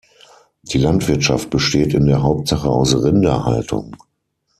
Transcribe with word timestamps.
Die 0.63 0.79
Landwirtschaft 0.79 1.51
besteht 1.51 1.93
in 1.93 2.07
der 2.07 2.23
Hauptsache 2.23 2.67
aus 2.67 2.95
Rinderhaltung. 3.03 3.95